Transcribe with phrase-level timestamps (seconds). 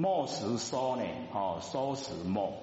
[0.00, 2.54] 默时说呢，哦，收时默，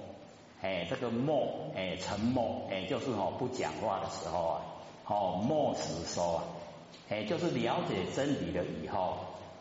[0.59, 4.61] 哎，这个默，哎，沉默，哎，就是哦不讲话的时候啊，
[5.05, 6.43] 哦，默时说啊，
[7.09, 9.17] 哎，就是了解真理了以后，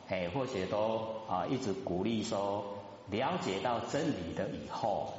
[0.09, 2.65] 哎，或许都啊一直鼓励说，
[3.11, 5.13] 了解到真理的以后，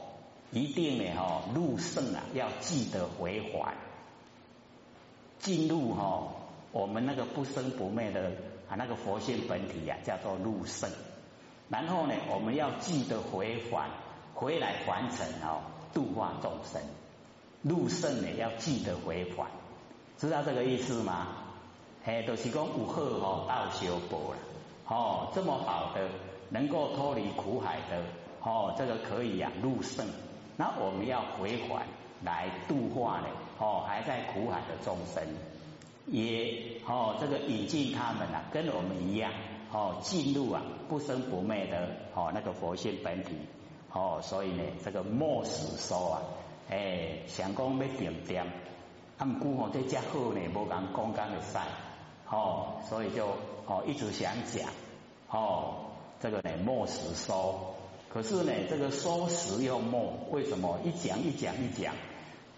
[0.49, 3.75] 一定呢，哈，入圣啊，要记得回还，
[5.37, 6.29] 进入哈
[6.71, 8.31] 我们那个不生不灭的
[8.67, 10.89] 啊那个佛性本体呀，叫做入圣。
[11.69, 13.89] 然后呢，我们要记得回返，
[14.33, 15.61] 回来还成哦，
[15.93, 16.81] 度化众生。
[17.61, 19.47] 入圣呢，要记得回还，
[20.17, 21.27] 知道这个意思吗？
[22.05, 24.37] 嘿，都是讲五贺哦，道修佛了
[24.87, 26.07] 哦，这么好的，
[26.49, 28.01] 能够脱离苦海的
[28.41, 30.07] 哦，这个可以呀，入圣。
[30.55, 31.85] 那我们要回还
[32.23, 33.27] 来度化呢
[33.59, 35.21] 哦，还在苦海的众生，
[36.05, 39.31] 也哦，这个引进他们啊，跟我们一样。
[39.71, 43.35] 哦，进入啊不生不灭的哦那个佛性本体。
[43.91, 46.21] 哦，所以呢这个末时说啊，
[46.69, 48.45] 哎想讲要点点，
[49.17, 51.61] 他们姑哦这家好呢，无敢公干的晒
[52.29, 53.27] 哦，所以就
[53.65, 54.69] 哦一直想讲
[55.29, 55.85] 哦
[56.19, 57.75] 这个呢末时说，
[58.13, 61.95] 可是呢这个说时又末，为什么一讲一讲一讲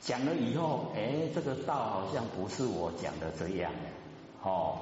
[0.01, 3.71] 讲了以后，哎这个道好像不是我讲的这样。
[4.43, 4.79] 哦，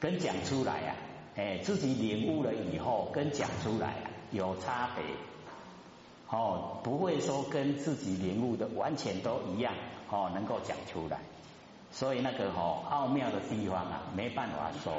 [0.00, 0.94] 跟讲出来呀。
[1.38, 3.94] 哎，自己领悟了以后，跟讲出来
[4.32, 5.04] 有差别，
[6.36, 9.72] 哦，不会说跟自己领悟的完全都一样，
[10.10, 11.20] 哦，能够讲出来，
[11.92, 14.94] 所以那个哦奥妙的地方啊，没办法说，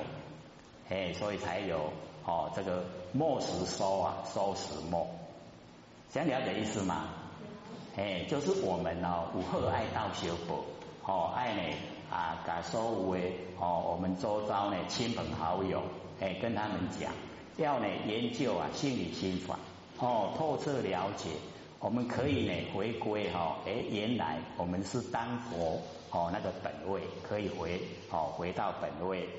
[0.88, 1.92] 哎，所以才有
[2.26, 5.08] 哦这个末时收啊，收时末，
[6.10, 7.10] 想了解意思吗？
[7.98, 10.64] 哎，就是我们哦，五鹤爱道修佛，
[11.06, 11.76] 哦爱呢
[12.10, 15.82] 啊，感受为哦，我们周遭呢亲朋好友。
[16.22, 17.14] 哎，跟他们讲，
[17.56, 19.58] 要呢研究啊心理心法，
[20.00, 21.30] 哦透彻了解，
[21.80, 27.80] 我们可以呢回归哈，哎原来我们是当佛哦那个本位，可以回
[28.12, 29.30] 哦回到本位。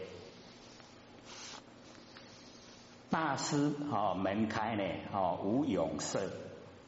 [3.11, 6.31] 大师哦门开呢哦无永色，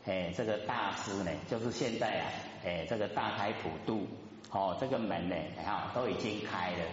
[0.07, 2.25] 哎这个大师呢就是现在啊
[2.65, 4.07] 哎这个大开普渡
[4.53, 6.85] 哦这个门呢哈都已经开了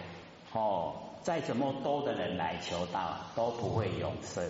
[0.52, 0.94] 哦。
[1.22, 4.42] 再怎么多的人来求道，都不会永生。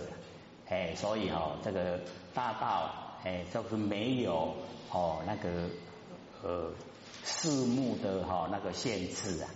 [0.69, 1.99] 哎，所以哦，这个
[2.33, 2.89] 大道，
[3.25, 4.55] 哎，就是没有
[4.89, 5.67] 哦那个
[6.41, 6.71] 呃
[7.23, 9.49] 四目的哈那个限制啊，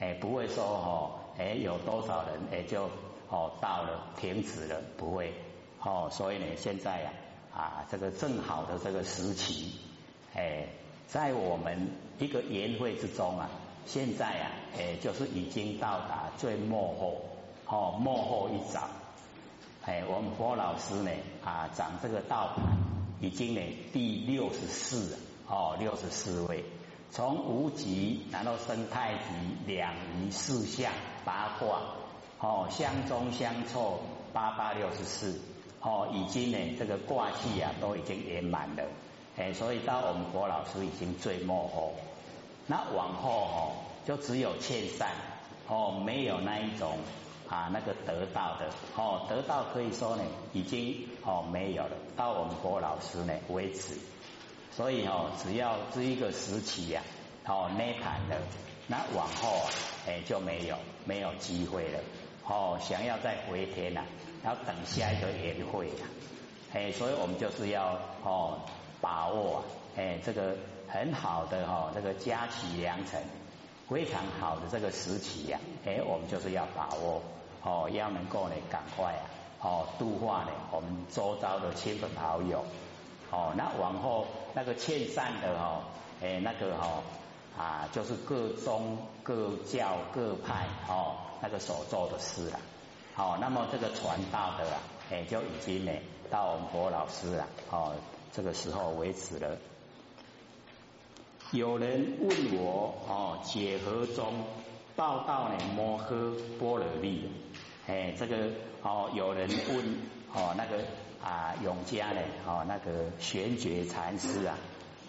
[0.00, 2.88] 哎，不会说哦，哎有多少人哎就
[3.28, 5.34] 哦到了停止了，不会
[5.82, 6.08] 哦。
[6.10, 7.12] 所以呢，现在呀
[7.54, 9.78] 啊这个正好的这个时期，
[10.34, 10.68] 哎，
[11.12, 13.50] 在我们一个宴会之中啊。
[13.84, 17.20] 现在啊，哎，就是已经到达最末后，
[17.66, 18.88] 哦，末后一掌，
[19.82, 21.10] 哎，我们郭老师呢，
[21.44, 22.78] 啊，掌这个道盘
[23.20, 23.60] 已经呢
[23.92, 25.18] 第六十四，
[25.48, 26.64] 哦，六十四位，
[27.10, 30.92] 从无极，然后生太极，两仪四象
[31.24, 31.80] 八卦，
[32.38, 34.00] 哦，相中相错，
[34.32, 35.40] 八八六十四，
[35.80, 38.84] 哦，已经呢这个卦气啊都已经圆满了，
[39.36, 41.94] 哎，所以到我们佛老师已经最末后。
[42.66, 43.72] 那往后哦，
[44.06, 45.08] 就只有欠善
[45.66, 46.98] 哦，没有那一种
[47.48, 50.22] 啊那个得到的哦，得到可以说呢
[50.52, 53.98] 已经哦没有了，到我们郭老师呢为止。
[54.70, 57.02] 所以哦，只要这一个时期呀，
[57.46, 58.36] 哦涅盘了，
[58.86, 59.70] 那往后啊
[60.06, 61.98] 哎就没有没有机会了
[62.46, 64.04] 哦，想要再回天呐，
[64.44, 66.06] 要等下一个年会呀，
[66.72, 68.60] 哎，所以我们就是要哦
[69.02, 69.62] 把握啊
[69.96, 70.56] 哎这个。
[70.88, 73.22] 很好的哈，这个佳期良辰，
[73.88, 77.22] 非常好的这个时期呀，哎，我们就是要把握
[77.62, 79.24] 哦，要能够呢赶快啊，
[79.62, 82.62] 哦度化呢我们周遭的亲朋好友
[83.30, 85.80] 哦，那往后那个欠善的哈，
[86.20, 87.02] 哎那个哈
[87.56, 92.60] 啊，就是各宗各教各派哦那个所做的事了，
[93.14, 94.80] 好，那么这个传道的啊，
[95.10, 95.92] 哎就已经呢
[96.30, 97.94] 到我们佛老师了，哦
[98.32, 99.58] 这个时候为止了。
[101.52, 104.32] 有人问我哦，解何中
[104.96, 105.58] 报道呢？
[105.76, 107.28] 摩诃波罗利，
[107.86, 108.48] 哎，这个
[108.82, 109.96] 哦，有人问
[110.32, 110.78] 哦，那个
[111.22, 112.20] 啊，永嘉呢？
[112.46, 114.58] 哦，那个玄觉禅师啊，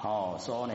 [0.02, 0.74] 哦，说呢，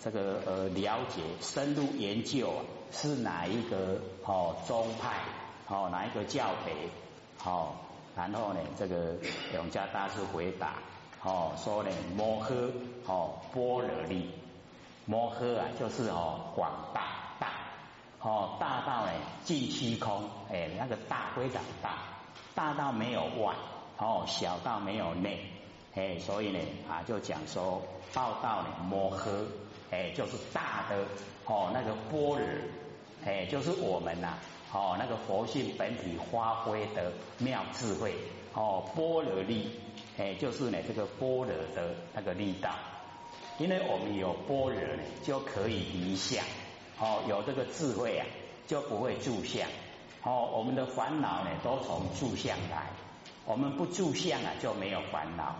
[0.00, 5.20] 这个呃，了解深入研究啊，是哪一个哦宗派？
[5.68, 6.72] 哦，哪一个教培？
[7.44, 7.74] 哦，
[8.16, 9.16] 然后呢，这个
[9.54, 10.76] 永嘉大师回答
[11.22, 12.70] 哦，说呢，摩诃
[13.06, 14.30] 哦，般若利。
[15.04, 17.48] 摩诃啊，就是哦广大大
[18.20, 21.98] 哦大到呢尽虚空哎那个大非常大
[22.54, 23.52] 大到没有外
[23.98, 25.44] 哦，小到没有内，
[25.94, 26.58] 哎，所以呢
[26.88, 27.82] 啊，就讲说
[28.14, 29.44] 报道呢摩诃，
[29.90, 31.04] 哎，就是大的
[31.46, 32.46] 哦那个般若，
[33.24, 34.38] 哎，就是我们呐，
[34.72, 38.14] 哦那个佛性本体发挥的妙智慧，
[38.54, 39.80] 哦般若力，
[40.18, 42.70] 哎，就是呢这个般若的那个力道，
[43.58, 46.44] 因为我们有般若呢，就可以离相，
[46.98, 48.26] 哦，有这个智慧啊，
[48.66, 49.68] 就不会住相。
[50.24, 52.90] 哦，我们的烦恼呢，都从住相来。
[53.44, 55.56] 我们不住相啊，就没有烦恼。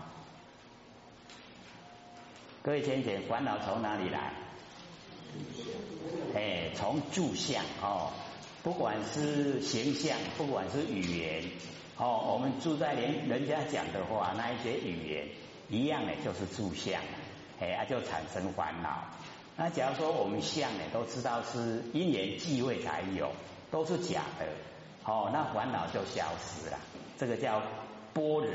[2.61, 4.33] 各位先生，烦恼从哪里来？
[6.33, 8.11] 哎，从住相哦。
[8.63, 11.43] 不管是形象，不管是语言，
[11.97, 15.27] 哦，我们住在人人家讲的话，那一些语言
[15.69, 17.01] 一样的，就是住相，
[17.59, 19.03] 哎，就产生烦恼。
[19.55, 23.31] 那假如说我们相呢，都知道是因缘际会才有。
[23.71, 24.45] 都是假的，
[25.03, 26.77] 哦，那烦恼就消失了。
[27.17, 27.59] 这个叫
[28.13, 28.47] 般若，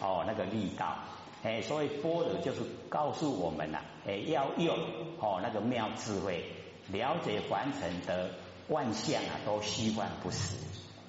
[0.00, 0.96] 哦，那个力道，
[1.42, 4.78] 哎，所以般若就是告诉我们呐，哎，要用
[5.18, 6.44] 哦那个妙智慧，
[6.92, 8.30] 了解凡尘的
[8.68, 10.54] 万象啊，都虚幻不实，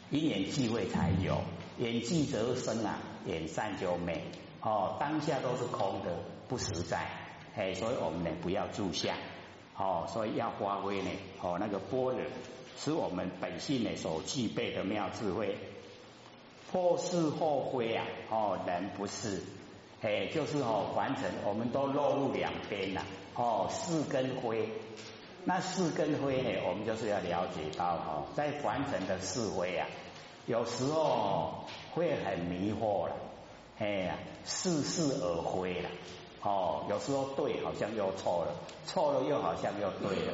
[0.09, 1.39] 因缘际会才有，
[1.77, 4.21] 缘际则生啊，缘散就灭，
[4.61, 6.11] 哦，当下都是空的，
[6.47, 7.07] 不实在，
[7.55, 9.15] 哎，所以我们呢不要住相，
[9.77, 11.09] 哦，所以要发挥呢，
[11.41, 12.21] 哦，那个般若。
[12.77, 15.55] 是我们本性呢所具备的妙智慧，
[16.71, 19.43] 或是或非啊，哦，人不是，
[20.01, 23.03] 哎，就是哦，凡尘我们都落入两边呐，
[23.35, 24.69] 哦，是跟非，
[25.43, 29.87] 那是跟非呢，我们就是要了解到哦，在凡尘的是非啊，
[30.47, 33.15] 有时候会很迷惑了，
[33.77, 35.89] 哎呀，似是而非了，
[36.41, 38.55] 哦，有时候对好像又错了，
[38.85, 40.33] 错了又好像又对了。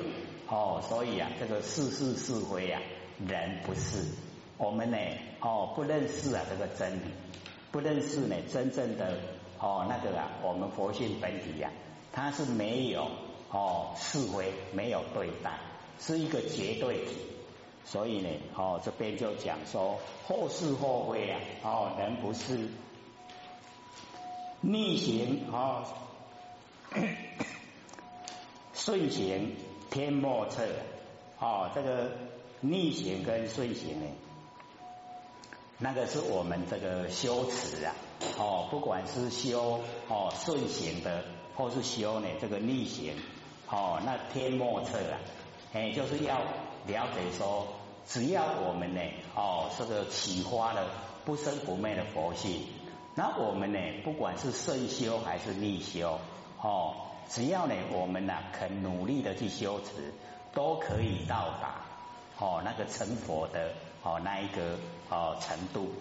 [0.49, 2.81] 哦，所以啊，这个是是是非啊，
[3.27, 4.05] 人不是
[4.57, 4.97] 我们呢，
[5.41, 7.11] 哦，不认识啊这个真理，
[7.71, 9.17] 不认识呢真正的
[9.59, 11.69] 哦那个啊，我们佛性本体呀，
[12.13, 13.09] 它是没有
[13.51, 15.59] 哦是非，没有对待，
[15.99, 17.36] 是一个绝对体。
[17.87, 19.97] 所以呢，哦这边就讲说，
[20.27, 22.69] 后是后非啊，哦人不是
[24.61, 25.83] 逆行哦，
[28.75, 29.55] 顺行。
[29.89, 30.67] 天莫测，
[31.39, 32.11] 哦，这个
[32.59, 34.05] 逆行跟顺行呢，
[35.77, 37.95] 那个是我们这个修持啊，
[38.37, 39.79] 哦，不管是修
[40.09, 41.23] 哦顺行的，
[41.55, 43.13] 或是修呢这个逆行，
[43.69, 45.17] 哦，那天莫测啊，
[45.71, 46.41] 哎，就是要
[46.85, 47.65] 了解说，
[48.07, 49.01] 只要我们呢，
[49.35, 50.89] 哦，这个启发了
[51.25, 52.65] 不生不灭的佛性，
[53.15, 56.19] 那我们呢，不管是顺修还是逆修，
[56.61, 57.03] 哦。
[57.29, 60.13] 只要呢，我们呢肯努力的去修持，
[60.53, 61.81] 都可以到达
[62.39, 64.77] 哦那个成佛的哦那一个
[65.09, 65.91] 哦程度。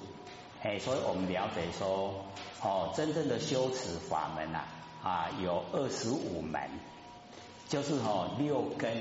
[0.63, 2.15] 哎，所以我们了解说
[2.63, 4.65] 哦，真正的修持法门呐
[5.03, 6.71] 啊有二十五门，
[7.69, 8.93] 就是哦六根、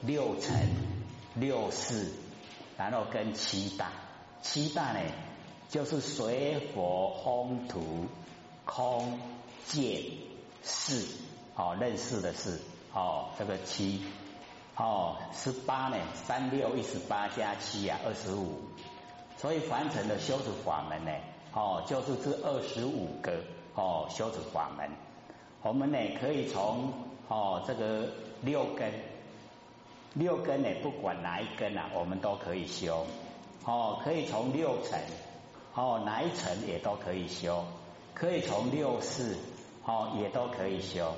[0.00, 0.66] 六尘、
[1.34, 2.12] 六四，
[2.76, 3.90] 然后跟七大，
[4.42, 5.00] 七大呢
[5.68, 8.06] 就是水、火、风、土、
[8.64, 9.18] 空、
[9.66, 10.02] 见、
[10.62, 11.06] 四。
[11.56, 12.60] 哦，认识的是
[12.92, 14.04] 哦，这个七
[14.74, 18.58] 哦，十八呢，三六一十八加七啊，二十五。
[19.36, 21.12] 所以凡尘的修持法门呢，
[21.52, 23.38] 哦，就是这二十五个
[23.76, 24.90] 哦修持法门。
[25.62, 26.92] 我们呢可以从
[27.28, 28.08] 哦这个
[28.42, 28.92] 六根，
[30.14, 33.06] 六根呢不管哪一根啊，我们都可以修。
[33.64, 35.00] 哦，可以从六层，
[35.74, 37.64] 哦哪一层也都可以修。
[38.14, 39.36] 可以从六世，
[39.84, 41.12] 哦也都可以修。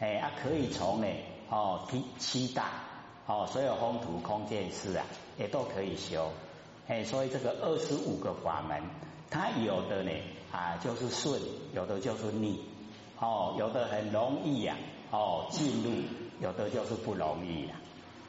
[0.00, 1.06] 哎，啊，可以从呢，
[1.48, 2.82] 哦，七七大，
[3.26, 5.04] 哦，所有风土空间事啊，
[5.36, 6.30] 也都可以修。
[6.88, 8.82] 哎，所以这个二十五个法门，
[9.30, 10.10] 它有的呢，
[10.50, 11.40] 啊，就是顺，
[11.72, 12.64] 有的就是逆，
[13.20, 14.76] 哦，有的很容易呀，
[15.12, 15.90] 哦，进入，
[16.40, 17.76] 有的就是不容易呀。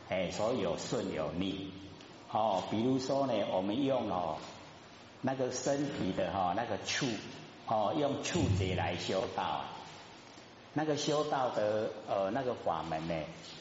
[0.09, 1.71] 哎，所以有顺有逆，
[2.31, 4.37] 哦，比如说呢，我们用哦
[5.21, 7.05] 那个身体的哈那个触，
[7.67, 9.65] 哦，用触觉来修道。
[10.73, 13.13] 那个修道的呃那个法门呢，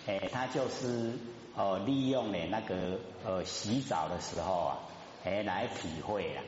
[0.07, 1.13] 哎，它就是
[1.55, 4.79] 呃利用呢那个呃洗澡的时候啊，
[5.25, 6.43] 哎来体会啊。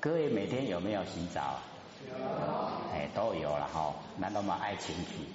[0.00, 1.58] 各位每天有没有洗澡？
[2.08, 2.14] 有。
[2.94, 5.26] 哎，都有了哈，那那么爱情体。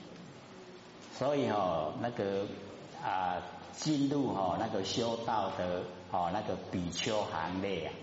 [1.17, 2.45] 所以哈那个
[3.03, 3.41] 啊
[3.73, 7.93] 进入哈那个修道的哦那个比丘行列啊，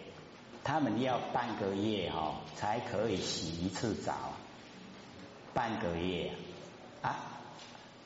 [0.64, 4.14] 他们要半个月哈才可以洗一次澡。
[5.54, 6.31] 半个月
[7.02, 7.14] 啊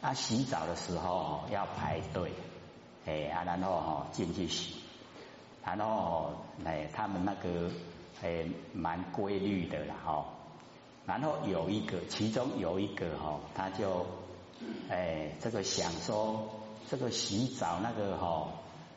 [0.01, 0.13] 啊！
[0.13, 2.33] 洗澡的时候要排队，
[3.07, 4.83] 哎啊，然后哈进去洗
[5.65, 6.33] 然后
[6.65, 7.71] 哎，他们那个
[8.21, 10.27] 哎蛮规律的了哈。
[11.07, 14.05] 然后有一个，其中有一个哈，他就
[14.89, 16.49] 哎这个想说，
[16.91, 18.49] 这个洗澡那个哈，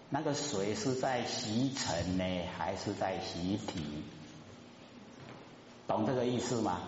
[0.09, 2.23] 那个水是在洗尘呢，
[2.57, 4.03] 还是在洗体？
[5.87, 6.81] 懂这个意思吗？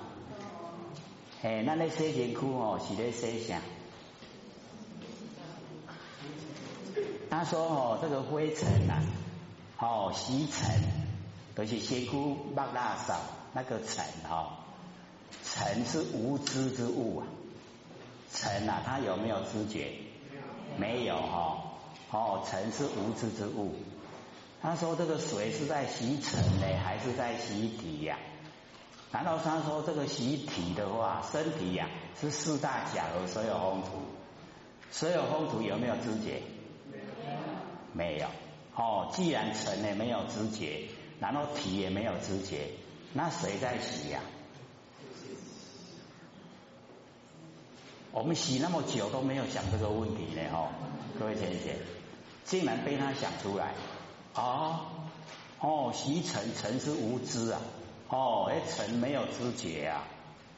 [1.42, 3.60] 哎，那那些人哭哦，是在洗啥？
[7.30, 9.02] 他说哦，这个灰尘呐，
[9.80, 10.70] 哦，洗尘，
[11.56, 13.16] 都是洗哭抹垃圾，
[13.54, 14.60] 那个尘哈，
[15.44, 17.28] 尘是无知之物啊，
[18.34, 19.94] 尘啊，它有没有知觉？
[20.78, 21.58] 没有哈，
[22.12, 23.76] 哦，尘是无知之物。
[24.62, 28.18] 他说这个水是在洗尘呢，还是在洗体呀？
[29.12, 33.90] 难道他说这个洗体的话，身体呀是四大假和所有风土，
[34.92, 36.42] 所有风土有没有知觉？
[37.92, 38.28] 没有。
[38.76, 40.88] 哦，既然尘呢没有知觉，
[41.20, 42.70] 然后体也没有知觉，
[43.12, 44.22] 那谁在洗呀？
[48.14, 50.70] 我们洗那么久都没有想这个问题呢，哈，
[51.18, 51.74] 各位先生，
[52.44, 53.74] 竟然被他想出来
[54.34, 54.82] 啊！
[55.60, 57.62] 哦，洗尘尘是无知啊。
[58.10, 60.04] 哦，哎，尘没有知觉啊，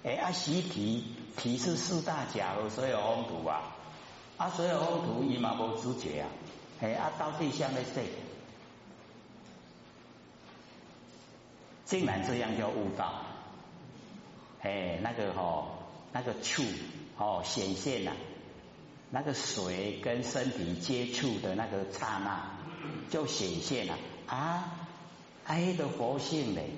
[0.03, 3.75] 哎，啊，习体体是四大假和所有风土啊，
[4.37, 6.29] 啊，所有风土伊嘛无知觉啊，
[6.81, 8.07] 哎，啊，到底向的谁？
[11.85, 13.13] 竟然这样就悟道，
[14.61, 15.67] 哎，那个哈，
[16.11, 16.63] 那个触
[17.23, 18.11] 哦显现了，
[19.09, 22.51] 那个水跟身体接触的那个刹那，
[23.09, 24.65] 就显现了啊，
[25.45, 26.69] 爱的佛性嘞。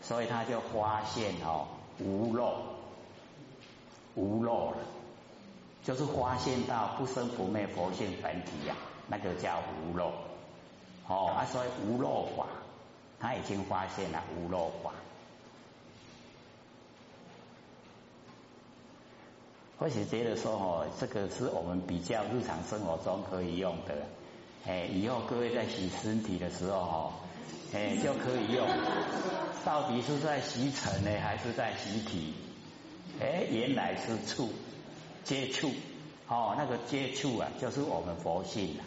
[0.00, 1.66] 所以他就发现哦，
[1.98, 2.58] 无漏，
[4.14, 4.76] 无漏了，
[5.82, 8.76] 就是发现到不生不灭佛性本体呀，
[9.08, 10.12] 那个叫无漏。
[11.08, 12.46] 哦，啊，所以无漏法，
[13.18, 14.92] 他已经发现了无漏法。
[19.78, 23.94] 或许觉得说哦，这个是我们比较日常生活中可以用的，
[24.66, 27.12] 哎，以后各位在洗身体的时候哦。
[27.72, 28.68] 哎，就可以用。
[29.64, 32.32] 到底是在洗尘呢，还是在洗体？
[33.20, 34.48] 哎，原来是触
[35.24, 35.72] 接触
[36.28, 38.86] 哦，那个接触啊，就是我们佛性啊。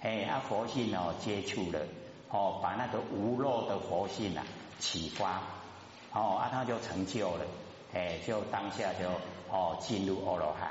[0.00, 1.80] 哎，啊佛性哦，接触了
[2.30, 4.46] 哦，把那个无漏的佛性啊
[4.78, 5.42] 启发
[6.12, 7.44] 哦，啊他就成就了。
[7.94, 9.08] 哎，就当下就
[9.50, 10.70] 哦进入阿罗汉。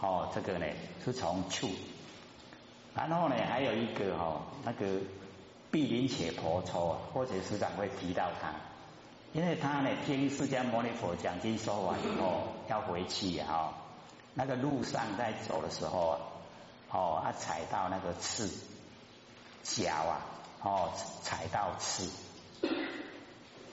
[0.00, 0.66] 哦，这个呢
[1.04, 1.70] 是从处，
[2.94, 5.00] 然后呢还有一个哈那个。
[5.70, 8.54] 毗陵且婆娑，或者时常会提到他，
[9.32, 13.74] 因为他呢听释迦牟尼佛讲经说完以后要回去啊，
[14.34, 16.20] 那个路上在走的时候，
[16.92, 18.48] 哦，他踩到那个刺
[19.64, 20.20] 脚啊，
[20.62, 20.92] 哦，
[21.22, 22.08] 踩到刺，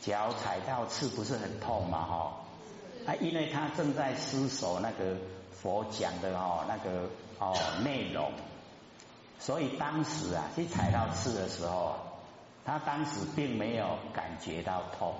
[0.01, 2.03] 脚踩到刺不是很痛吗？
[2.03, 2.33] 哈，
[3.05, 5.15] 啊，因为他正在思索那个
[5.51, 7.07] 佛讲的哦那个
[7.39, 8.31] 哦内容。
[9.39, 11.95] 所以当时啊，去踩到刺的时候，
[12.65, 15.15] 他当时并没有感觉到痛，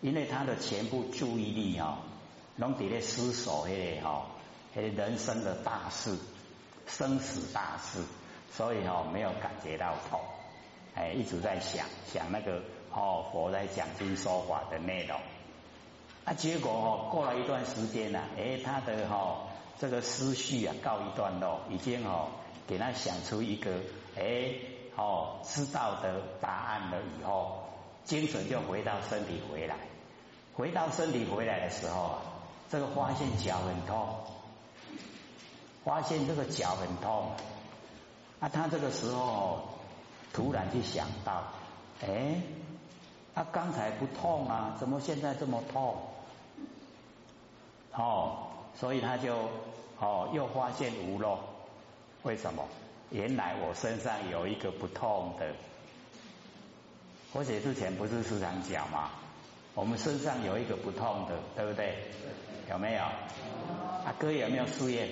[0.00, 1.98] 因为他的全部注意力哦，
[2.56, 4.26] 拢伫咧思索迄个哈，
[4.74, 6.18] 迄人生的大事，
[6.86, 8.02] 生死大事，
[8.52, 10.20] 所以哈没有感觉到痛，
[10.96, 12.60] 哎，一直在想想那个
[12.90, 15.20] 哦佛在讲经说法的内容，
[16.24, 19.46] 啊，结果哦过了一段时间呢，哎，他的哈
[19.78, 22.28] 这个思绪啊告一段落，已经哦。
[22.68, 23.70] 给他想出一个，
[24.16, 24.52] 哎，
[24.96, 27.62] 哦，知道的答案了以后，
[28.04, 29.76] 精神就回到身体回来，
[30.52, 32.22] 回到身体回来的时候啊，
[32.68, 34.16] 这个发现脚很痛，
[35.84, 37.30] 发现这个脚很痛，
[38.40, 39.75] 啊，他这个时候
[40.36, 41.44] 突然就想到，
[42.02, 42.42] 哎，
[43.34, 45.96] 他刚才不痛啊，怎么现在这么痛？
[47.94, 49.34] 哦，所以他就
[49.98, 51.38] 哦又发现无漏。
[52.22, 52.62] 为什么？
[53.08, 55.54] 原来我身上有一个不痛的。
[57.32, 59.08] 我写之前不是时常讲吗？
[59.74, 61.96] 我们身上有一个不痛的，对不对？
[62.68, 63.00] 有没有？
[64.04, 65.08] 阿哥有没有试验？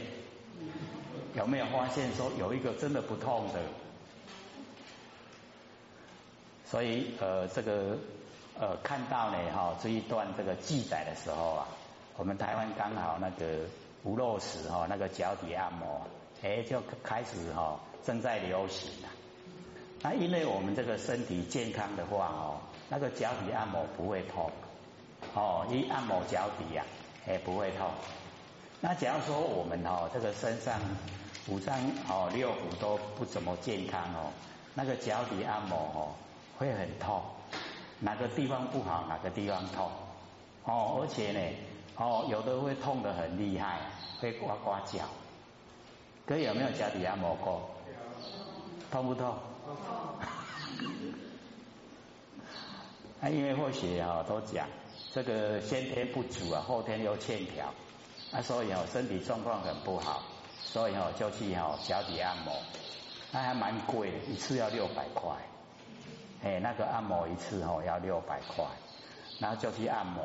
[1.35, 3.61] 有没有发现说有一个真的不痛的？
[6.65, 7.97] 所以呃，这个
[8.59, 11.69] 呃，看到呢哈这一段这个记载的时候啊，
[12.17, 13.61] 我们台湾刚好那个
[14.03, 16.03] 无肉石哈那个脚底按摩。
[16.43, 19.09] 哎，就开始哈，正在流行了。
[20.03, 24.51] 那因为我们这个身体健康的话哦，那个脚底按摩不会痛
[25.35, 26.85] 哦，一按摩脚底呀，
[27.27, 27.89] 哎不会痛。
[28.83, 30.79] 那假如说我们哦，这个身上
[31.49, 31.79] 五脏
[32.11, 34.31] 哦六腑都不怎么健康哦，
[34.75, 36.13] 那个脚底按摩哦，
[36.59, 37.23] 会很痛，
[38.01, 39.91] 哪个地方不好，哪个地方痛
[40.65, 41.57] 哦，而且呢，
[41.97, 43.81] 哦，有的会痛得很厉害，
[44.21, 45.05] 会呱呱叫。
[46.27, 47.71] 哥有没有脚底按摩过？
[48.91, 49.35] 痛不痛？
[53.21, 54.69] 啊，因为或许哈都讲
[55.13, 57.67] 这个先天不足啊，后天又欠条
[58.33, 60.23] 啊，所以哦身体状况很不好，
[60.63, 62.55] 所以哦就去哈脚底按摩。
[63.33, 65.35] 那还蛮贵，一次要六百块，
[66.45, 68.63] 哎，那个按摩一次哦要六百块，
[69.41, 70.23] 然后就去按摩。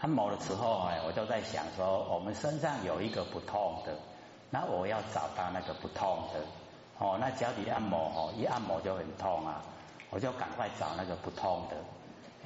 [0.00, 3.94] 按摩的时候哎，我就在想说，我们身上有一个不痛的，
[4.48, 6.40] 那我要找到那个不痛的，
[6.98, 9.62] 哦，那脚底按摩哦，一按摩就很痛啊，
[10.08, 11.76] 我就赶快找那个不痛的，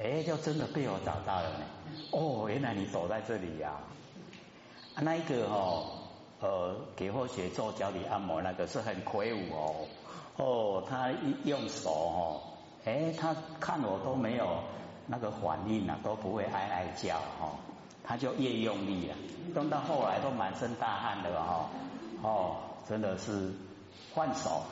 [0.03, 1.65] 哎，就真的被我找到了呢。
[2.11, 3.71] 哦，原来你躲在这里呀，
[4.95, 5.97] 那一个哦。
[6.43, 9.75] 呃，给或学做脚底按摩那个是很魁梧哦，
[10.37, 12.41] 哦，他一用手哦，
[12.85, 14.63] 哎，他看我都没有
[15.05, 17.51] 那个反应啊，都不会哀哀叫哈，
[18.03, 19.17] 他就越用力啊，
[19.55, 21.69] 用到后来都满身大汗的哈，
[22.23, 22.55] 哦，
[22.87, 23.53] 真的是
[24.15, 24.63] 换手，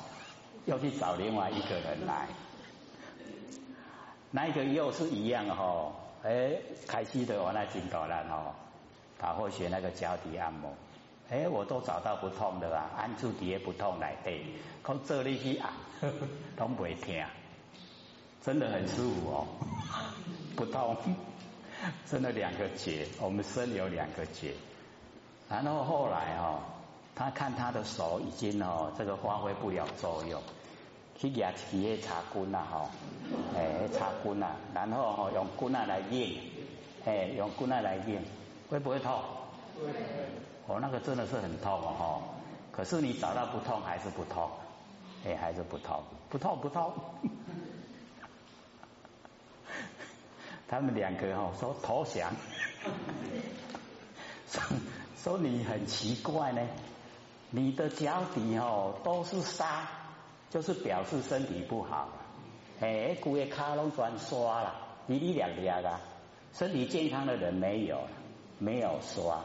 [0.65, 2.27] 又去找另外一个人来，
[4.31, 5.91] 那一个又是一样哈，
[6.23, 6.53] 哎，
[6.87, 8.55] 开心的我那筋斗了哦，
[9.19, 10.71] 打或学那个脚底按摩。
[11.31, 14.43] 哎，我都找到不痛的啦， 按住底下不痛来对，
[14.81, 15.71] 靠这里去按，
[16.57, 17.13] 都不会痛，
[18.43, 19.47] 真的很舒服哦，
[20.57, 20.95] 不痛，
[22.09, 24.53] 真的两个结，我们身有两个结，
[25.49, 26.59] 然后后来哦，
[27.15, 30.41] 他看他的手已经哦，这个发挥不了作用，
[31.17, 32.89] 去压起些茶棍呐哈，
[33.55, 36.39] 哎茶棍呐，然后哦用棍呐来硬，
[37.05, 38.19] 哎用棍呐来硬，
[38.69, 39.13] 会不会痛？
[40.67, 40.79] 我。
[40.79, 42.21] 那个真的是很痛哦，
[42.71, 44.49] 可是你找到不痛还是不痛，
[45.25, 46.93] 哎，还是不痛，不痛不痛。
[50.67, 52.31] 他们两个哦说投降，
[54.47, 54.61] 说
[55.17, 56.61] 说你很奇怪呢，
[57.49, 59.87] 你的脚底哦都是沙，
[60.51, 62.09] 就是表示身体不好，
[62.79, 64.75] 哎，骨个卡拢全刷了，
[65.07, 65.99] 你你两两啊，
[66.53, 68.01] 身体健康的人没有，
[68.59, 69.41] 没有刷。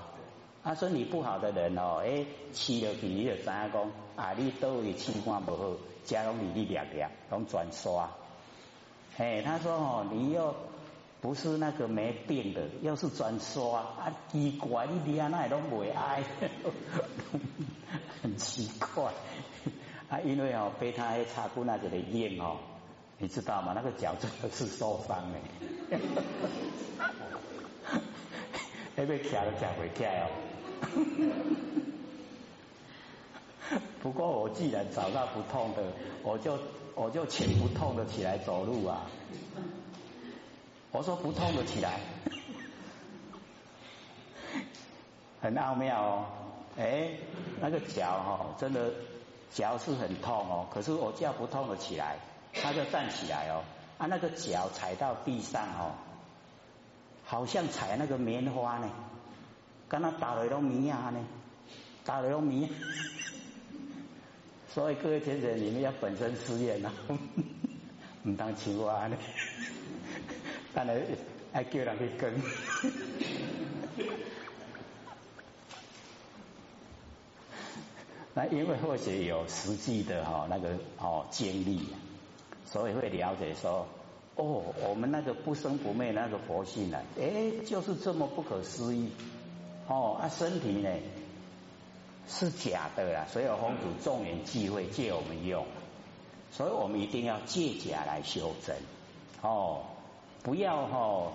[0.65, 2.25] 啊，身体不好的人哦，哎，
[2.55, 8.11] 吃了去你就知影讲，啊，你都位器官不好，加拢你你两两，拢转刷。
[9.19, 10.57] 哎，他说哦，你又
[11.21, 16.23] 不是那个没病的，又是转刷，啊，奇怪，你连那都不爱，
[18.23, 19.13] 很奇怪。
[20.09, 22.57] 啊，因为哦，被他擦过那个的烟哦，
[23.19, 23.75] 你知道吗？
[23.77, 25.99] 那个脚真的是受伤的。
[28.97, 30.31] 那边卡都卡不起来哦。
[34.03, 35.83] 不过我既然找到不痛的，
[36.23, 36.59] 我就
[36.95, 39.03] 我就请不痛的起来走路啊！
[40.93, 41.99] 我说不痛的起来，
[45.41, 46.27] 很奥妙哦。
[46.77, 47.11] 哎，
[47.61, 48.93] 那个脚哈，真的
[49.53, 50.67] 脚是很痛哦。
[50.73, 52.19] 可是我叫不痛的起来，
[52.53, 53.65] 他就站起来哦。
[53.99, 55.93] 啊，那个脚踩到地上哦，
[57.25, 58.91] 好像踩那个棉花呢。
[59.95, 61.25] 跟他打雷都迷啊呢，
[62.05, 62.69] 打雷都迷，
[64.69, 66.91] 所以各位姐姐，你们要本身试验呐，
[68.25, 69.17] 唔当青蛙呢，
[70.75, 70.93] 但系
[71.53, 72.35] 爱叫人去跟。
[78.35, 81.87] 那因为或许有实际的哈那个哦经历，
[82.67, 83.87] 所以会了解说，
[84.35, 89.09] 哦，我们那个不生不灭那个佛性呢，哎，就是这么不可思议。
[89.87, 90.91] 哦，啊，身体呢
[92.27, 95.67] 是假的啦，所以佛祖众缘忌讳借我们用，
[96.51, 98.77] 所以我们一定要借假来修真。
[99.43, 99.83] 哦，
[100.43, 101.33] 不要哈，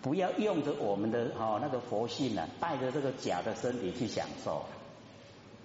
[0.00, 4.64] 不要用着我们的哈那个佛性呢，带着这个假的身体去享受。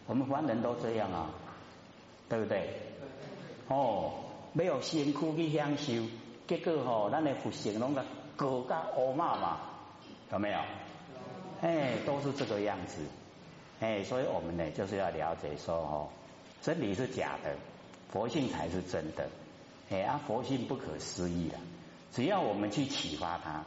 [0.07, 1.29] 我们凡人都这样啊，
[2.29, 2.69] 对不对？
[3.67, 4.11] 哦，
[4.53, 5.93] 没有辛苦去享受，
[6.47, 8.03] 结果哈，咱的福性弄个
[8.35, 9.57] 高加乌骂嘛，
[10.31, 10.57] 有没有？
[11.63, 12.99] 哎，都是这个样子，
[13.79, 16.09] 哎，所以我们呢就是要了解说哦，
[16.61, 17.55] 真理是假的，
[18.11, 19.29] 佛性才是真的，
[19.89, 21.57] 哎，啊，佛性不可思议的，
[22.11, 23.63] 只要我们去启发它，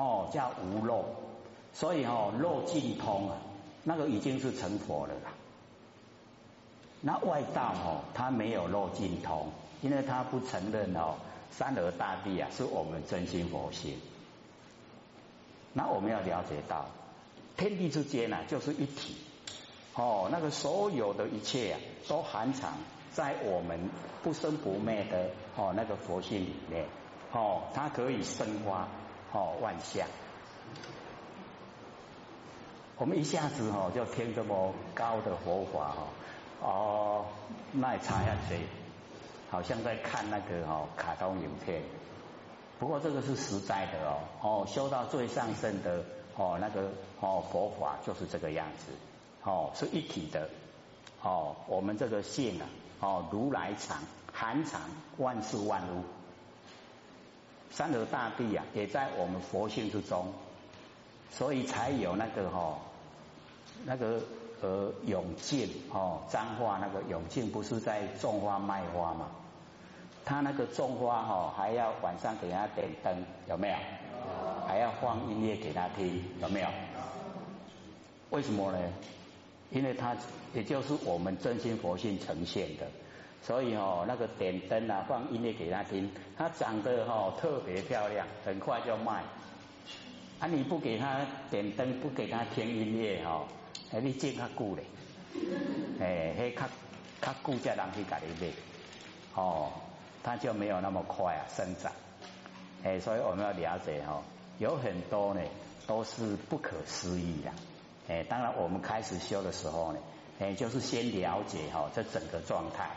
[0.00, 1.04] 哦，叫无漏，
[1.72, 3.38] 所以哦，漏尽通啊，
[3.82, 5.32] 那个已经是成佛了啦。
[7.00, 9.50] 那外道哦，他没有漏尽通，
[9.82, 11.16] 因为他不承认哦，
[11.50, 13.98] 三德大帝啊是我们真心佛性，
[15.72, 16.86] 那我们要了解到。
[17.60, 19.14] 天地之间呐，就是一体
[19.94, 20.30] 哦。
[20.32, 22.72] 那个所有的一切啊，都含藏
[23.12, 23.90] 在我们
[24.22, 26.86] 不生不灭的哦那个佛性里面，
[27.32, 28.88] 哦，它可以生花
[29.32, 30.08] 哦万象。
[32.96, 35.94] 我们一下子哦就听这么高的佛法
[36.62, 37.26] 哦，哦，
[37.72, 38.56] 那插下去，
[39.50, 41.82] 好像在看那个哦卡通影片。
[42.78, 46.02] 不过这个是实在的哦，哦，修到最上升的
[46.40, 46.88] 哦那个
[47.20, 48.92] 哦佛法就是这个样子，
[49.44, 50.48] 哦是一体的，
[51.22, 52.66] 哦我们这个性啊，
[53.00, 53.98] 哦如来藏
[54.32, 54.80] 含藏
[55.18, 56.02] 万事万物，
[57.70, 60.32] 三河大地啊也在我们佛性之中，
[61.30, 62.78] 所以才有那个哈。
[63.86, 64.20] 那个
[64.60, 69.28] 呃永静哦，彰化那个永静不是在种花卖花嘛？
[70.24, 73.76] 他那个种花哈，还要晚上给他点灯，有没有？
[74.70, 76.68] 还要放音乐给他听，有没有？
[78.30, 78.78] 为什么呢？
[79.72, 80.16] 因为他
[80.54, 82.86] 也就是我们真心佛性呈现的，
[83.42, 89.24] 所以哦，那个点灯啊，放音乐给他听，他长得哦特别漂亮，很快就卖。
[90.38, 93.48] 啊，你不给他点灯，不给他听音乐哦？
[93.92, 94.84] 哎，你种较久咧，
[95.98, 96.62] 哎，嘿较
[97.20, 98.52] 较久才人去家里买，
[99.34, 99.72] 哦，
[100.22, 101.90] 它就没有那么快啊生长，
[102.84, 104.22] 哎，所以我们要了解哦，
[104.60, 105.40] 有很多呢
[105.86, 107.50] 都是不可思议的，
[108.08, 109.98] 哎，当然我们开始修的时候呢，
[110.38, 112.90] 哎，就是先了解哈这整个状态，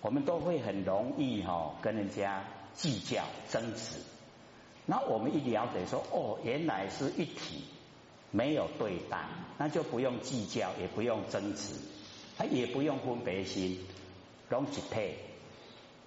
[0.00, 4.00] 我们都会很容易哈跟人家计较争执，
[4.86, 7.64] 那我们一了解说，哦，原来是一体。
[8.30, 9.24] 没有对待，
[9.56, 11.74] 那就不用计较，也不用争执，
[12.36, 13.78] 他也不用分别心，
[14.50, 15.14] 拢一体。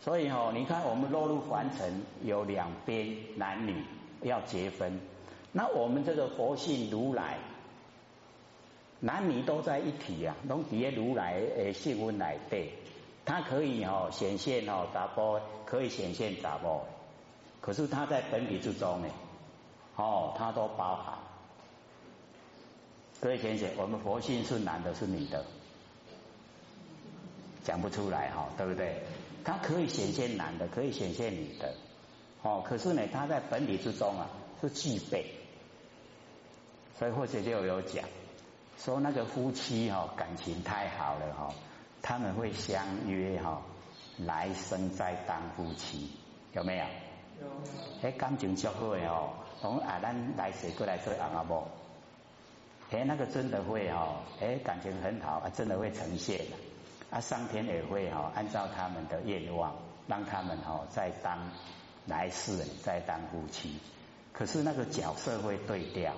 [0.02, 3.84] 所以哦，你看我们落入凡尘，有两边男女
[4.24, 5.00] 要结分，
[5.52, 7.38] 那我们这个佛性如来，
[9.00, 12.72] 男女都在一体啊，拢叠如来诶性温来对，
[13.26, 16.86] 它可以哦显现哦打波，可以显现杂波，
[17.60, 19.08] 可是它在本体之中呢，
[19.96, 21.18] 哦，它都包含。
[23.20, 25.46] 各位先生，我们佛性是男的，是女的，
[27.64, 29.04] 讲不出来哈，对不对？
[29.44, 31.74] 它可以显现男的，可以显现女的，
[32.44, 34.28] 哦，可是呢，它在本体之中啊
[34.62, 35.26] 是具备，
[36.98, 38.04] 所以或者就有讲
[38.78, 41.54] 说那个夫妻哈感情太好了哈，
[42.02, 43.62] 他们会相约哈
[44.18, 46.12] 来生再当夫妻，
[46.54, 46.86] 有没有？
[47.42, 47.48] 有。
[48.02, 51.68] 哎，感情足好的哦，从啊咱来世过来做阿阿婆。
[52.90, 56.58] 哎，那个真的会哦，哎，感情很好，真的会呈现的。
[57.12, 59.76] 啊，上天也会哈，按照他们的愿望，
[60.08, 61.38] 让他们哈再当
[62.08, 63.80] 来世再当夫妻。
[64.34, 66.14] 可是那个角色会对调，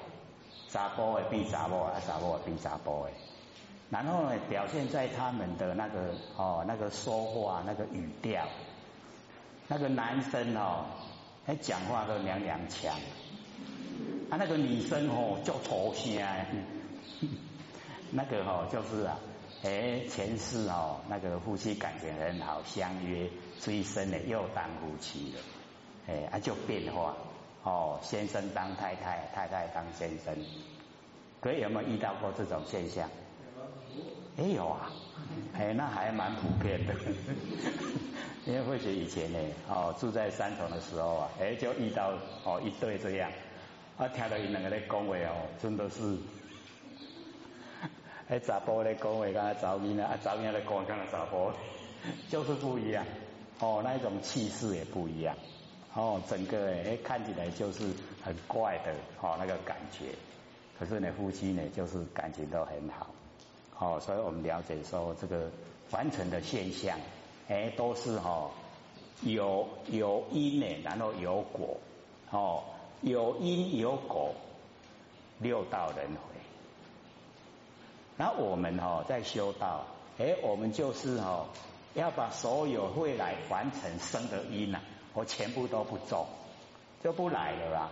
[0.69, 3.13] 杂波的变杂波，啊，杂波的变杂波诶。
[3.89, 8.48] 然后呢，表现在他们的那个哦，那个说话那个语调，
[9.67, 10.86] 那个男生哦，
[11.46, 12.96] 哎，讲话都娘娘腔。
[14.30, 16.19] 啊，那个女生哦叫头声，
[18.10, 19.19] 那个哦就是啊，
[19.63, 25.41] 哎前世哦那个夫妻感情很好，相约追生的又当夫妻了，
[26.08, 27.16] 哎啊就变化
[27.63, 30.36] 哦，先生当太太，太太当先生，
[31.39, 33.10] 各位有没有遇到过这种现象？
[34.38, 34.92] 也有啊，
[35.58, 36.94] 哎那还蛮普遍的，
[38.46, 39.39] 因为或许以前呢
[39.70, 42.12] 哦住在三重的时候啊，哎就遇到
[42.44, 43.32] 哦一对这样。
[43.96, 46.18] 啊，听到伊两个咧讲话哦，真的是，
[48.28, 51.52] 哎查甫咧讲话，跟查某呢，啊查某咧讲，跟查甫，
[52.28, 53.06] 就是不一样。
[53.60, 55.36] 哦，那一种气势也不一样。
[55.94, 57.84] 哦，整个诶看起来就是
[58.24, 60.16] 很怪的，哦那个感觉。
[60.78, 63.08] 可是呢，夫妻呢就是感情都很好。
[63.80, 65.50] 哦，所以我们了解说，这个
[65.92, 66.98] 完成的现象，
[67.48, 68.50] 诶都是哈
[69.22, 71.78] 有有因呢，然后有果。
[72.32, 72.64] 哦。
[73.02, 74.34] 有因有果，
[75.40, 76.40] 六道轮回。
[78.16, 79.86] 那我们哈在修道，
[80.18, 81.46] 哎，我们就是哈
[81.96, 84.80] 要把所有未来完成生的因呐，
[85.13, 86.26] 我全部都不种，
[87.04, 87.91] 就不来了啦。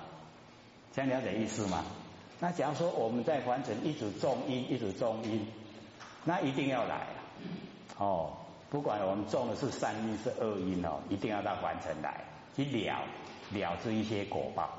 [0.93, 1.85] 这样了解意思吗？
[2.39, 5.45] 那假如说我们在完成一直种因，一直种因，
[6.23, 7.07] 那一定要来
[7.97, 8.33] 哦。
[8.69, 12.23] 不管我们种的是善因是恶因哦，一定要到凡尘来
[12.55, 13.03] 去了
[13.51, 14.69] 了之一些果报。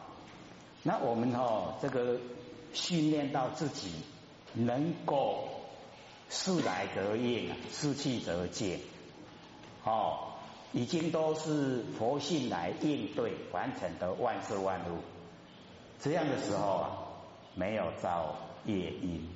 [0.82, 2.18] 那我们哦，这个
[2.72, 3.92] 训练到自己
[4.54, 5.46] 能够
[6.30, 8.80] 事来得应，事去得见，
[9.84, 10.31] 哦，
[10.72, 14.98] 已经都是佛性来应对完成的万事万物。
[16.00, 16.90] 这样的时候啊，
[17.54, 19.28] 没有造业因，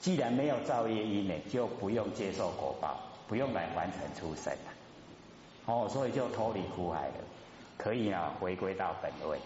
[0.00, 3.00] 既然没有造业因呢，就不用接受果报。
[3.26, 4.70] 不用来完成出生了，
[5.64, 7.14] 哦，所以就脱离苦海了，
[7.78, 9.38] 可以啊回归到本位。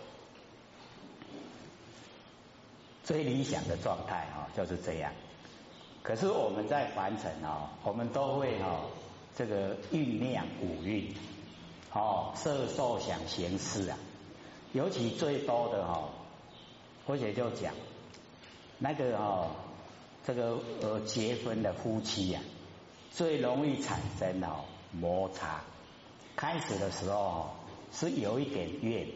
[3.05, 5.13] 最理想的状态啊就是这样。
[6.03, 8.81] 可是我们在凡尘哦，我们都会哈
[9.37, 11.15] 这个酝酿五蕴，
[11.93, 13.97] 哦色受想行识啊，
[14.73, 16.09] 尤其最多的哈，
[17.07, 17.75] 或者就讲
[18.79, 19.51] 那个哦
[20.27, 22.41] 这个呃结婚的夫妻呀，
[23.11, 25.61] 最容易产生哦摩擦。
[26.37, 27.51] 开始的时候
[27.93, 29.09] 是有一点怨，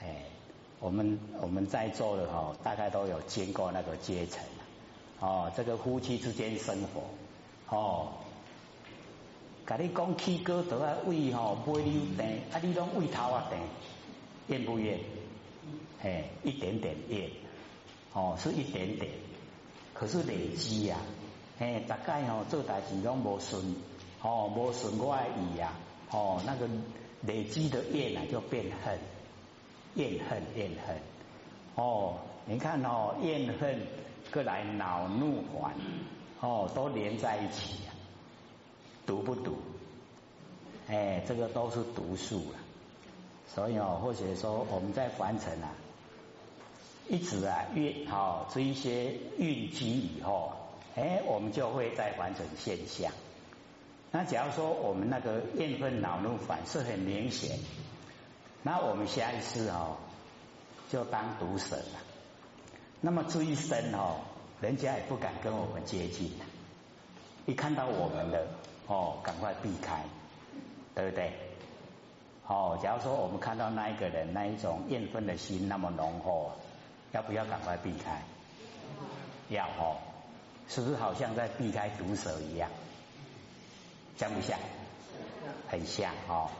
[0.00, 0.24] 哎。
[0.80, 4.40] 我们我们在座的哈，大概都有经过那个阶层
[5.20, 8.12] 哦，这个夫妻之间生活哦，
[9.64, 13.58] 跟你讲起哥都要喂吼买牛蛋，啊你拢喂头啊蛋，
[14.48, 15.00] 厌不厌？
[16.02, 17.30] 哎，一点点厌，
[18.12, 19.10] 哦是一点点，
[19.92, 20.96] 可是累积呀，
[21.58, 23.74] 哎大概吼做代志拢无顺，
[24.22, 25.72] 哦无顺我意呀，
[26.10, 26.68] 哦那个
[27.22, 28.98] 累积的厌啊就变恨。
[29.94, 30.96] 怨恨，怨恨，
[31.74, 33.80] 哦，你看哦，怨恨
[34.30, 35.74] 各来恼怒烦，
[36.40, 37.90] 哦，都连在一起啊，
[39.06, 39.56] 毒不毒？
[40.88, 42.56] 哎，这个都是毒素啊。
[43.54, 45.70] 所以哦，或者说我们在凡尘啊，
[47.08, 50.52] 一直啊运好这一些运积以后，
[50.94, 53.10] 哎，我们就会在凡尘现象。
[54.10, 57.58] 那假如说我们那个怨恨恼怒烦是很明显。
[58.62, 59.96] 那我们下一次哦，
[60.90, 62.07] 就当毒蛇了。
[63.00, 64.16] 那么这一生哦，
[64.60, 66.32] 人家也不敢跟我们接近。
[67.46, 68.46] 一看到我们的
[68.86, 70.02] 哦，赶快避开，
[70.94, 71.32] 对不对？
[72.46, 76.50] 哦，假如说我们看到那一个人那一种怨愤的心那么浓厚，
[77.12, 78.22] 要不要赶快避开？
[79.48, 79.96] 要哦，
[80.68, 82.68] 是不是好像在避开毒蛇一样？
[84.16, 84.58] 像不像？
[85.68, 86.50] 很像哦。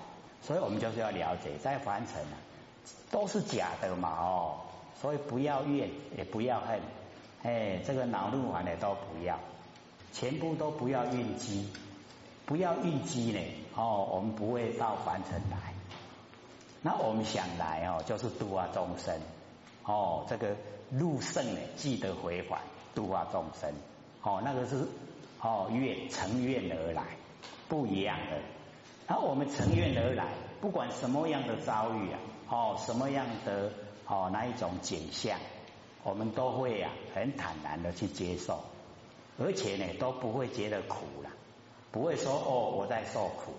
[0.40, 2.36] 所以我们就是要了解，在凡尘啊，
[3.10, 4.60] 都是假的嘛哦，
[5.00, 6.80] 所以不要怨，也不要恨，
[7.42, 9.38] 哎，这个恼怒烦的都不要，
[10.12, 11.68] 全部都不要怨积，
[12.46, 13.40] 不要怨积呢
[13.76, 15.56] 哦，我们不会到凡尘来。
[16.82, 19.20] 那我们想来哦，就是度化众生
[19.84, 20.56] 哦，这个
[20.90, 22.60] 入圣呢，记得回返
[22.94, 23.70] 度化众生
[24.22, 24.86] 哦，那个是
[25.40, 27.04] 哦愿成愿而来，
[27.68, 28.38] 不一样的。
[29.06, 30.26] 那我们乘愿而来，
[30.60, 33.72] 不管什么样的遭遇啊，哦，什么样的
[34.08, 35.38] 哦，那一种景象，
[36.02, 38.60] 我们都会啊，很坦然的去接受，
[39.38, 41.30] 而且呢，都不会觉得苦了，
[41.92, 43.52] 不会说哦，我在受苦。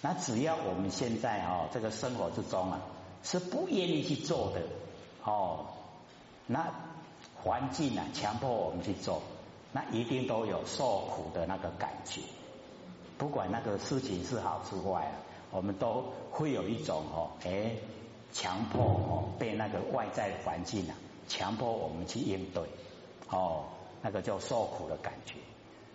[0.00, 2.80] 那只要我们现在哦，这个生活之中啊，
[3.22, 4.62] 是不愿意去做的
[5.24, 5.66] 哦，
[6.46, 6.72] 那
[7.42, 9.22] 环境啊，强迫我们去做，
[9.72, 12.20] 那一定都有受苦的那个感觉。
[13.16, 15.12] 不管那个事情是好是坏啊，
[15.50, 17.70] 我们都会有一种哦，哎，
[18.34, 20.94] 强迫哦，被那个外在环境啊，
[21.28, 22.64] 强迫我们去应对，
[23.30, 23.64] 哦，
[24.02, 25.36] 那个叫受苦的感觉。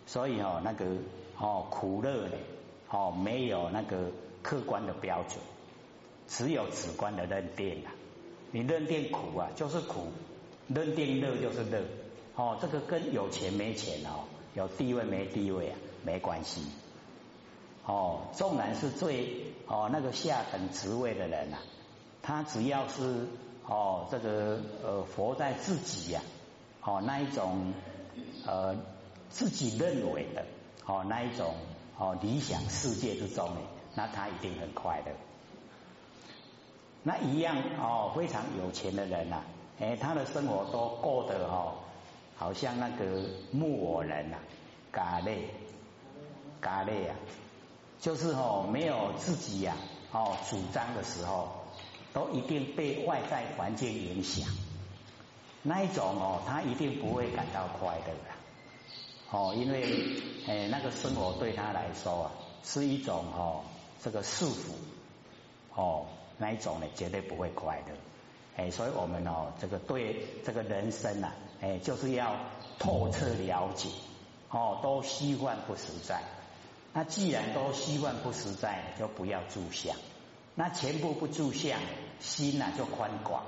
[0.08, 0.86] 所以哦，那个
[1.38, 2.38] 哦苦乐呢，
[2.90, 4.10] 哦没有那个
[4.42, 5.38] 客观的标准，
[6.28, 7.92] 只有主观的认定啊。
[8.52, 10.08] 你认定苦啊就是苦，
[10.68, 11.84] 认定乐就是乐，
[12.36, 14.24] 哦，这个跟有钱没钱哦，
[14.56, 16.64] 有地位没地位啊没关系。
[17.86, 21.58] 哦，纵然是最哦那个下等职位的人呐，
[22.22, 23.28] 他只要是
[23.68, 26.22] 哦这个呃活在自己呀，
[26.84, 27.74] 哦那一种
[28.46, 28.76] 呃
[29.30, 30.46] 自己认为的
[30.86, 31.56] 哦那一种
[31.98, 33.62] 哦理想世界之中呢，
[33.96, 35.12] 那他一定很快乐。
[37.04, 39.42] 那一样哦非常有钱的人呐，
[39.80, 41.76] 哎他的生活都过得哦
[42.36, 44.38] 好像那个木偶人呐，
[44.92, 45.50] 嘎累
[46.60, 47.16] 嘎累啊。
[48.02, 49.76] 就是哦，没有自己呀，
[50.14, 51.50] 哦主张的时候，
[52.14, 54.48] 都一定被外在环境影响。
[55.62, 58.30] 那一种哦，他一定不会感到快乐的。
[59.32, 59.84] 哦，因为
[60.48, 62.32] 诶，那个生活对他来说啊，
[62.64, 63.62] 是一种哦
[64.02, 64.72] 这个束缚。
[65.76, 66.06] 哦，
[66.38, 67.94] 那一种呢，绝对不会快乐。
[68.58, 72.36] 哎，所以我们哦，这个对这个人生啊，哎，就是要
[72.80, 73.90] 透彻了解。
[74.50, 76.24] 哦，都虚幻不实在。
[76.92, 79.96] 那既然都希望不实在，就不要住相。
[80.60, 81.80] 那全部不住相，
[82.20, 83.42] 心呐就宽广。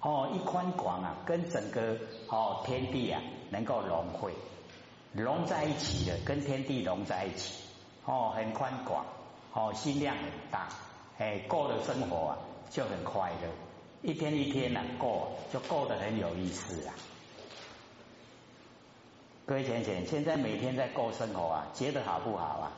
[0.00, 1.98] 哦，一宽广啊，跟整个
[2.28, 3.20] 哦天地啊
[3.50, 4.32] 能够融汇，
[5.12, 7.64] 融在一起的，跟天地融在一起。
[8.04, 9.04] 哦，很宽广，
[9.52, 10.68] 哦心量很大，
[11.18, 12.38] 哎过的生活啊
[12.70, 13.48] 就很快乐，
[14.08, 16.94] 一天一天呐过，就过得很有意思啊。
[19.46, 22.72] 各位浅浅，现在每天在过生活啊，觉得好不好啊？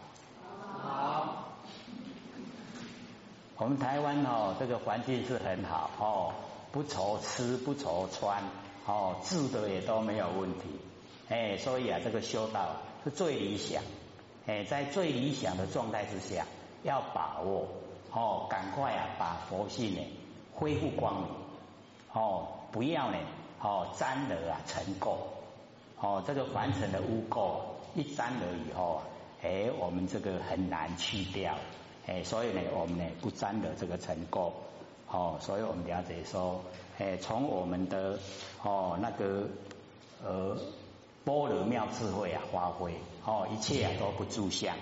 [0.83, 1.45] 好。
[3.57, 6.35] 我们台湾哦，这个环境是很好哦，
[6.73, 8.43] 不愁吃不愁穿
[8.85, 10.81] 哦，住的也都没有问题。
[11.29, 12.67] 哎，所以啊，这个修道
[13.05, 13.81] 是最理想。
[14.47, 16.45] 哎，在最理想的状态之下，
[16.83, 17.69] 要把握
[18.13, 20.01] 哦，赶快啊，把佛性呢
[20.53, 21.29] 恢复光明
[22.13, 23.19] 哦，不要呢
[23.63, 25.17] 哦沾了啊尘垢
[26.01, 27.61] 哦，这个凡尘的污垢
[27.95, 29.03] 一沾了以后啊，
[29.45, 31.55] 哎，我们这个很难去掉。
[32.07, 34.53] 哎，所以呢，我们呢不沾惹这个尘垢
[35.11, 36.61] 哦，所以我们了解说，
[36.99, 38.19] 哎，从我们的
[38.63, 39.49] 哦那个
[40.25, 40.57] 呃。
[41.27, 42.93] 般若妙智慧啊，发挥
[43.25, 44.77] 哦，一切啊都不住相